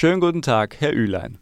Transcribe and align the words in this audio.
Schönen 0.00 0.18
guten 0.22 0.40
Tag, 0.40 0.76
Herr 0.80 0.94
Ülein. 0.94 1.36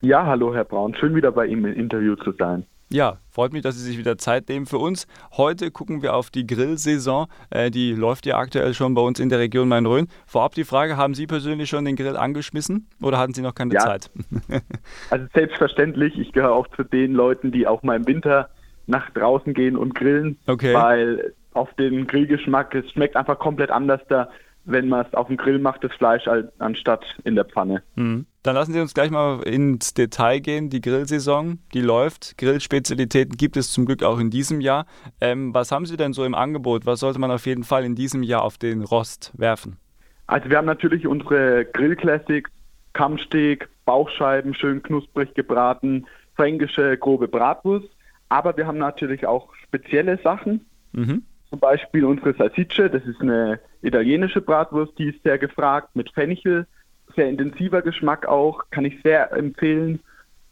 Ja, 0.00 0.24
hallo 0.24 0.54
Herr 0.54 0.62
Braun, 0.62 0.94
schön 0.94 1.16
wieder 1.16 1.32
bei 1.32 1.46
Ihnen 1.46 1.64
im 1.64 1.72
Interview 1.72 2.14
zu 2.14 2.30
sein. 2.30 2.64
Ja, 2.88 3.18
freut 3.28 3.52
mich, 3.52 3.62
dass 3.62 3.74
Sie 3.74 3.82
sich 3.82 3.98
wieder 3.98 4.16
Zeit 4.18 4.48
nehmen 4.48 4.66
für 4.66 4.78
uns. 4.78 5.08
Heute 5.36 5.72
gucken 5.72 6.00
wir 6.00 6.14
auf 6.14 6.30
die 6.30 6.46
Grillsaison. 6.46 7.26
Äh, 7.50 7.72
die 7.72 7.92
läuft 7.92 8.24
ja 8.26 8.36
aktuell 8.38 8.72
schon 8.72 8.94
bei 8.94 9.02
uns 9.02 9.18
in 9.18 9.30
der 9.30 9.40
Region 9.40 9.66
Main-Rhön. 9.66 10.06
Vorab 10.28 10.54
die 10.54 10.62
Frage, 10.62 10.96
haben 10.96 11.14
Sie 11.14 11.26
persönlich 11.26 11.68
schon 11.68 11.84
den 11.86 11.96
Grill 11.96 12.16
angeschmissen 12.16 12.86
oder 13.02 13.18
hatten 13.18 13.34
Sie 13.34 13.42
noch 13.42 13.56
keine 13.56 13.74
Ja. 13.74 13.80
Zeit? 13.80 14.12
Also 15.10 15.26
selbstverständlich, 15.34 16.16
ich 16.16 16.30
gehöre 16.30 16.52
auch 16.52 16.68
zu 16.76 16.84
den 16.84 17.14
Leuten, 17.14 17.50
die 17.50 17.66
auch 17.66 17.82
mal 17.82 17.96
im 17.96 18.06
Winter 18.06 18.48
nach 18.86 19.10
draußen 19.10 19.54
gehen 19.54 19.76
und 19.76 19.96
grillen, 19.96 20.38
Okay. 20.46 20.72
weil 20.72 21.34
auf 21.52 21.74
den 21.74 22.06
Grillgeschmack, 22.06 22.76
es 22.76 22.88
schmeckt 22.92 23.16
einfach 23.16 23.40
komplett 23.40 23.72
anders 23.72 24.02
da, 24.08 24.28
wenn 24.64 24.88
man 24.88 25.06
es 25.06 25.14
auf 25.14 25.26
dem 25.26 25.36
Grill 25.36 25.58
macht, 25.58 25.84
das 25.84 25.92
Fleisch, 25.92 26.24
anstatt 26.58 27.04
in 27.24 27.34
der 27.34 27.44
Pfanne. 27.44 27.82
Mhm. 27.96 28.26
Dann 28.42 28.54
lassen 28.54 28.72
Sie 28.72 28.80
uns 28.80 28.94
gleich 28.94 29.10
mal 29.10 29.40
ins 29.42 29.94
Detail 29.94 30.40
gehen. 30.40 30.68
Die 30.70 30.80
Grillsaison, 30.80 31.58
die 31.72 31.80
läuft. 31.80 32.36
Grillspezialitäten 32.38 33.36
gibt 33.36 33.56
es 33.56 33.72
zum 33.72 33.86
Glück 33.86 34.02
auch 34.02 34.18
in 34.18 34.30
diesem 34.30 34.60
Jahr. 34.60 34.86
Ähm, 35.20 35.54
was 35.54 35.72
haben 35.72 35.86
Sie 35.86 35.96
denn 35.96 36.12
so 36.12 36.24
im 36.24 36.34
Angebot? 36.34 36.86
Was 36.86 37.00
sollte 37.00 37.18
man 37.18 37.30
auf 37.30 37.46
jeden 37.46 37.64
Fall 37.64 37.84
in 37.84 37.94
diesem 37.94 38.22
Jahr 38.22 38.42
auf 38.42 38.58
den 38.58 38.82
Rost 38.82 39.32
werfen? 39.36 39.78
Also 40.26 40.48
wir 40.50 40.56
haben 40.58 40.66
natürlich 40.66 41.06
unsere 41.06 41.64
Grill-Classics, 41.66 42.50
Kammsteg, 42.92 43.68
Bauchscheiben, 43.84 44.54
schön 44.54 44.82
knusprig 44.82 45.34
gebraten, 45.34 46.06
fränkische 46.34 46.96
grobe 46.96 47.28
Bratwurst, 47.28 47.88
aber 48.28 48.56
wir 48.56 48.66
haben 48.66 48.78
natürlich 48.78 49.26
auch 49.26 49.54
spezielle 49.56 50.18
Sachen, 50.22 50.64
Mhm. 50.94 51.24
Zum 51.54 51.60
Beispiel 51.60 52.04
unsere 52.04 52.34
Salsicce, 52.34 52.90
das 52.90 53.04
ist 53.04 53.20
eine 53.20 53.60
italienische 53.80 54.40
Bratwurst, 54.40 54.98
die 54.98 55.10
ist 55.10 55.22
sehr 55.22 55.38
gefragt 55.38 55.94
mit 55.94 56.10
Fenchel, 56.10 56.66
sehr 57.14 57.28
intensiver 57.28 57.80
Geschmack 57.80 58.26
auch, 58.26 58.64
kann 58.72 58.84
ich 58.84 59.00
sehr 59.04 59.32
empfehlen. 59.32 60.00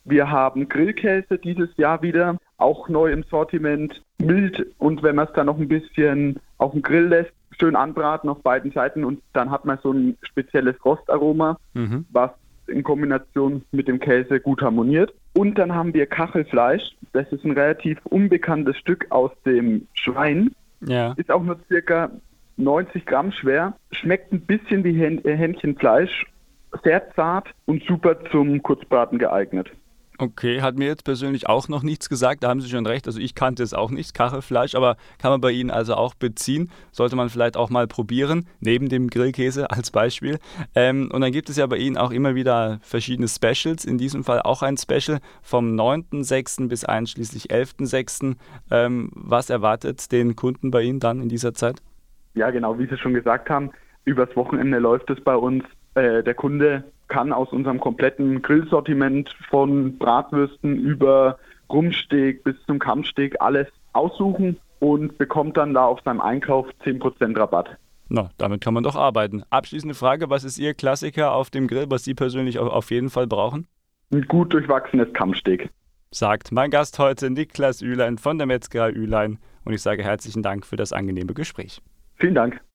Wir 0.05 0.31
haben 0.31 0.69
Grillkäse 0.69 1.39
dieses 1.39 1.77
Jahr 1.77 2.03
wieder, 2.03 2.37
auch 2.57 2.89
neu 2.89 3.11
im 3.11 3.25
Sortiment, 3.25 4.01
mild 4.21 4.65
und 4.79 5.03
wenn 5.03 5.17
man 5.17 5.27
es 5.27 5.33
dann 5.33 5.47
noch 5.47 5.59
ein 5.59 5.67
bisschen 5.67 6.39
auf 6.59 6.71
den 6.71 6.83
Grill 6.83 7.09
lässt, 7.09 7.33
schön 7.59 7.75
anbraten 7.75 8.31
auf 8.31 8.41
beiden 8.41 8.71
Seiten 8.71 9.05
und 9.05 9.21
dann 9.33 9.51
hat 9.51 9.65
man 9.65 9.81
so 9.83 9.91
ein 9.91 10.17
spezielles 10.23 10.77
Rostaroma, 10.85 11.59
Mhm. 11.75 12.07
was 12.13 12.31
in 12.69 12.85
Kombination 12.85 13.65
mit 13.73 13.89
dem 13.89 13.99
Käse 13.99 14.39
gut 14.39 14.63
harmoniert. 14.63 15.13
Und 15.35 15.59
dann 15.59 15.75
haben 15.75 15.95
wir 15.95 16.07
Kachelfleisch, 16.07 16.93
das 17.13 17.27
ist 17.33 17.45
ein 17.45 17.51
relativ 17.51 17.99
unbekanntes 18.05 18.77
Stück 18.77 19.07
aus 19.11 19.33
dem 19.45 19.89
Schwein, 19.95 20.55
Ja. 20.87 21.13
ist 21.17 21.31
auch 21.31 21.43
nur 21.43 21.59
circa 21.69 22.11
90 22.57 23.07
Gramm 23.07 23.33
schwer, 23.33 23.75
schmeckt 23.93 24.33
ein 24.33 24.41
bisschen 24.41 24.85
wie 24.85 24.93
Hän 24.93 25.25
äh, 25.25 26.07
sehr 26.85 27.11
zart 27.15 27.49
und 27.67 27.83
super 27.85 28.17
zum 28.31 28.63
Kurzbraten 28.63 29.19
geeignet. 29.19 29.71
Okay, 30.19 30.61
hat 30.61 30.77
mir 30.77 30.87
jetzt 30.87 31.05
persönlich 31.05 31.49
auch 31.49 31.69
noch 31.69 31.83
nichts 31.83 32.09
gesagt. 32.09 32.45
Da 32.45 32.49
haben 32.49 32.61
Sie 32.61 32.69
schon 32.69 32.87
recht. 32.87 33.07
Also 33.07 33.19
ich 33.19 33.35
kannte 33.35 33.63
es 33.63 33.73
auch 33.73 33.91
nicht, 33.91 34.15
Kachelfleisch, 34.15 34.75
aber 34.75 34.97
kann 35.19 35.31
man 35.31 35.41
bei 35.41 35.51
Ihnen 35.51 35.71
also 35.71 35.95
auch 35.95 36.15
beziehen. 36.15 36.71
Sollte 36.91 37.17
man 37.17 37.31
vielleicht 37.31 37.57
auch 37.57 37.71
mal 37.71 37.87
probieren, 37.87 38.47
neben 38.61 38.89
dem 38.89 39.09
Grillkäse 39.09 39.71
als 39.71 39.91
Beispiel. 39.91 40.39
Ähm, 40.75 41.11
und 41.13 41.23
dann 41.23 41.33
gibt 41.33 41.49
es 41.49 41.57
ja 41.57 41.67
bei 41.67 41.79
Ihnen 41.79 41.97
auch 41.97 42.11
immer 42.11 42.35
wieder 42.35 42.79
verschiedene 42.83 43.27
Specials. 43.27 43.85
In 43.85 43.99
diesem 43.99 44.23
Fall 44.23 44.43
auch 44.43 44.63
ein 44.63 44.77
Special 44.77 45.19
vom 45.43 45.75
9.6. 45.75 46.69
bis 46.69 46.85
einschließlich 46.85 47.51
11.6. 47.51 48.37
Ähm, 48.71 49.11
was 49.15 49.51
erwartet 49.51 50.13
den 50.13 50.37
Kunden 50.37 50.71
bei 50.71 50.83
Ihnen 50.83 51.01
dann 51.01 51.23
in 51.23 51.31
dieser 51.31 51.55
Zeit? 51.55 51.83
Ja, 52.35 52.51
genau, 52.51 52.79
wie 52.79 52.87
Sie 52.87 52.99
schon 52.99 53.15
gesagt 53.15 53.51
haben, 53.51 53.71
übers 54.05 54.35
Wochenende 54.37 54.79
läuft 54.79 55.11
es 55.11 55.21
bei 55.23 55.37
uns. 55.37 55.65
Äh, 55.95 56.23
der 56.23 56.35
Kunde 56.35 56.85
kann 57.13 57.33
aus 57.33 57.53
unserem 57.53 57.79
kompletten 57.79 58.41
Grillsortiment 58.43 59.35
von 59.51 59.99
Bratwürsten 59.99 60.79
über 60.79 61.39
Rumsteg 61.71 62.43
bis 62.45 62.57
zum 62.67 62.79
Kammsteg 62.79 63.37
alles 63.41 63.67
aussuchen 63.93 64.57
und 64.81 65.19
bekommt 65.19 65.57
dann 65.59 65.75
da 65.75 65.85
auf 65.85 66.01
seinem 66.05 66.21
Einkauf 66.23 66.67
10% 66.85 67.39
Rabatt. 67.39 67.77
Na, 68.09 68.31
damit 68.39 68.61
kann 68.63 68.75
man 68.75 68.83
doch 68.83 68.97
arbeiten. 68.97 69.43
Abschließende 69.51 69.95
Frage, 69.95 70.29
was 70.31 70.45
ist 70.45 70.59
Ihr 70.59 70.75
Klassiker 70.75 71.33
auf 71.33 71.51
dem 71.51 71.67
Grill, 71.69 71.87
was 71.89 72.05
Sie 72.05 72.15
persönlich 72.15 72.59
au- 72.59 72.67
auf 72.69 72.91
jeden 72.91 73.11
Fall 73.11 73.27
brauchen? 73.27 73.67
Ein 74.13 74.23
gut 74.23 74.53
durchwachsenes 74.53 75.13
Kammsteg. 75.13 75.71
sagt 76.11 76.51
mein 76.53 76.71
Gast 76.71 76.99
heute 76.99 77.31
Niklas 77.31 77.81
Ülein 77.83 78.19
von 78.19 78.39
der 78.39 78.47
Metzgerei 78.47 78.91
Ülein 78.91 79.39
und 79.65 79.73
ich 79.75 79.81
sage 79.83 80.03
herzlichen 80.03 80.43
Dank 80.43 80.67
für 80.67 80.77
das 80.77 80.93
angenehme 80.93 81.33
Gespräch. 81.35 81.81
Vielen 82.17 82.35
Dank. 82.35 82.61